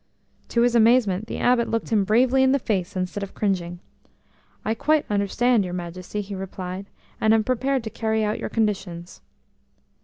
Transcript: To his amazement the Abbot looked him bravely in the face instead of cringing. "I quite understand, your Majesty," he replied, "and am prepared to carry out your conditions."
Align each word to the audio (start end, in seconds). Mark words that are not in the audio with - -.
To 0.47 0.61
his 0.63 0.73
amazement 0.73 1.27
the 1.27 1.37
Abbot 1.37 1.69
looked 1.69 1.89
him 1.89 2.05
bravely 2.05 2.41
in 2.41 2.53
the 2.53 2.57
face 2.57 2.95
instead 2.95 3.21
of 3.21 3.35
cringing. 3.35 3.77
"I 4.65 4.73
quite 4.73 5.05
understand, 5.11 5.63
your 5.63 5.75
Majesty," 5.75 6.21
he 6.21 6.33
replied, 6.33 6.87
"and 7.21 7.35
am 7.35 7.43
prepared 7.43 7.83
to 7.83 7.91
carry 7.91 8.23
out 8.23 8.39
your 8.39 8.49
conditions." 8.49 9.21